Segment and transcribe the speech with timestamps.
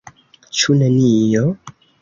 [0.61, 1.47] Ĉu nenio?